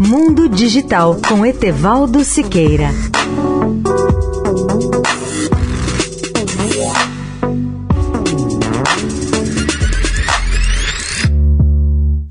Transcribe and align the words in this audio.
Mundo 0.00 0.48
Digital 0.48 1.16
com 1.28 1.44
Etevaldo 1.44 2.22
Siqueira. 2.22 2.90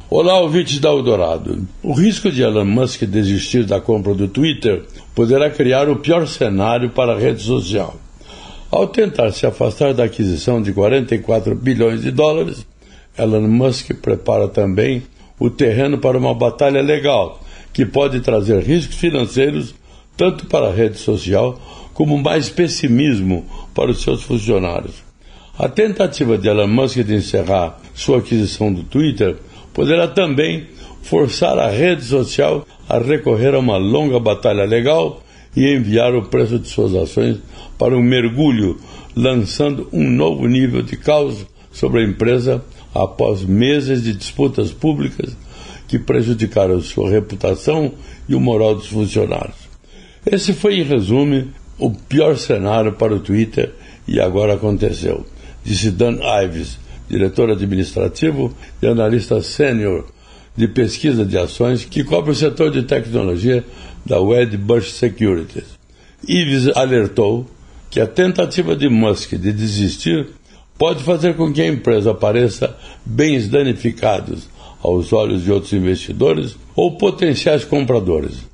Olá, 0.09 0.39
ouvintes 0.39 0.79
da 0.79 0.87
Eldorado. 0.87 1.67
O 1.83 1.91
risco 1.91 2.31
de 2.31 2.41
Elon 2.41 2.63
Musk 2.63 3.03
desistir 3.03 3.65
da 3.65 3.81
compra 3.81 4.13
do 4.13 4.29
Twitter 4.29 4.85
poderá 5.13 5.49
criar 5.49 5.89
o 5.89 5.97
pior 5.97 6.25
cenário 6.25 6.91
para 6.91 7.15
a 7.15 7.19
rede 7.19 7.43
social. 7.43 7.97
Ao 8.71 8.87
tentar 8.87 9.33
se 9.33 9.45
afastar 9.45 9.93
da 9.93 10.05
aquisição 10.05 10.61
de 10.61 10.71
44 10.71 11.53
bilhões 11.53 12.01
de 12.01 12.11
dólares, 12.11 12.65
Elon 13.17 13.49
Musk 13.49 13.91
prepara 14.01 14.47
também 14.47 15.03
o 15.37 15.49
terreno 15.49 15.97
para 15.97 16.17
uma 16.17 16.33
batalha 16.33 16.81
legal 16.81 17.41
que 17.77 17.85
pode 17.85 18.21
trazer 18.21 18.63
riscos 18.63 18.95
financeiros 18.95 19.75
tanto 20.17 20.47
para 20.47 20.69
a 20.69 20.73
rede 20.73 20.97
social 20.97 21.61
como 21.93 22.17
mais 22.17 22.49
pessimismo 22.49 23.45
para 23.71 23.91
os 23.91 24.01
seus 24.01 24.23
funcionários. 24.23 24.95
A 25.55 25.69
tentativa 25.69 26.39
de 26.39 26.47
Elon 26.47 26.65
Musk 26.65 27.03
de 27.03 27.13
encerrar 27.13 27.79
sua 27.93 28.17
aquisição 28.17 28.73
do 28.73 28.81
Twitter 28.81 29.35
poderá 29.75 30.07
também 30.07 30.65
forçar 31.03 31.59
a 31.59 31.69
rede 31.69 32.03
social 32.03 32.65
a 32.89 32.97
recorrer 32.97 33.53
a 33.53 33.59
uma 33.59 33.77
longa 33.77 34.19
batalha 34.19 34.65
legal 34.65 35.21
e 35.55 35.71
enviar 35.71 36.15
o 36.15 36.23
preço 36.23 36.57
de 36.57 36.67
suas 36.67 36.95
ações 36.95 37.37
para 37.77 37.95
um 37.95 38.01
mergulho, 38.01 38.79
lançando 39.15 39.87
um 39.93 40.09
novo 40.09 40.47
nível 40.47 40.81
de 40.81 40.97
caos 40.97 41.45
sobre 41.77 42.01
a 42.01 42.03
empresa 42.03 42.63
após 42.93 43.43
meses 43.43 44.01
de 44.03 44.13
disputas 44.13 44.71
públicas 44.71 45.37
que 45.87 45.99
prejudicaram 45.99 46.81
sua 46.81 47.09
reputação 47.09 47.93
e 48.27 48.33
o 48.33 48.39
moral 48.39 48.75
dos 48.75 48.87
funcionários. 48.87 49.55
Esse 50.25 50.53
foi, 50.53 50.79
em 50.79 50.83
resumo, 50.83 51.47
o 51.77 51.91
pior 51.91 52.35
cenário 52.35 52.93
para 52.93 53.13
o 53.13 53.19
Twitter 53.19 53.73
e 54.07 54.19
agora 54.19 54.55
aconteceu, 54.55 55.25
disse 55.63 55.91
Dan 55.91 56.17
Ives, 56.43 56.79
diretor 57.07 57.51
administrativo 57.51 58.53
e 58.81 58.87
analista 58.87 59.41
sênior 59.41 60.05
de 60.55 60.67
pesquisa 60.67 61.23
de 61.23 61.37
ações 61.37 61.85
que 61.85 62.03
cobre 62.03 62.31
o 62.31 62.35
setor 62.35 62.71
de 62.71 62.83
tecnologia 62.83 63.63
da 64.03 64.19
Wedbush 64.19 64.91
Securities. 64.93 65.77
Ives 66.27 66.75
alertou 66.75 67.45
que 67.89 68.01
a 68.01 68.07
tentativa 68.07 68.75
de 68.75 68.89
Musk 68.89 69.35
de 69.35 69.53
desistir 69.53 70.27
pode 70.77 71.03
fazer 71.03 71.35
com 71.35 71.51
que 71.51 71.61
a 71.61 71.67
empresa 71.67 72.11
apareça 72.11 72.77
bens 73.05 73.47
danificados 73.47 74.47
aos 74.81 75.11
olhos 75.11 75.43
de 75.43 75.51
outros 75.51 75.73
investidores 75.73 76.55
ou 76.75 76.97
potenciais 76.97 77.63
compradores. 77.63 78.45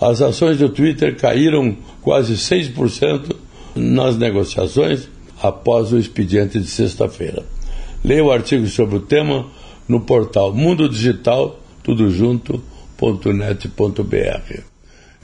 As 0.00 0.22
ações 0.22 0.58
do 0.58 0.68
Twitter 0.68 1.16
caíram 1.16 1.76
quase 2.00 2.34
6% 2.34 3.34
nas 3.74 4.16
negociações 4.16 5.08
após 5.42 5.92
o 5.92 5.98
expediente 5.98 6.58
de 6.58 6.66
sexta-feira. 6.66 7.44
Leia 8.04 8.24
o 8.24 8.30
artigo 8.30 8.66
sobre 8.66 8.96
o 8.96 9.00
tema 9.00 9.46
no 9.88 10.00
portal 10.00 10.52
Mundo 10.52 10.88
Digital, 10.88 11.58
tudo. 11.82 12.08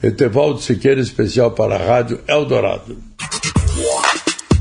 Etevaldo 0.01 0.59
Siqueira, 0.59 1.01
especial 1.01 1.51
para 1.51 1.75
a 1.75 1.85
Rádio 1.85 2.19
Eldorado. 2.27 2.97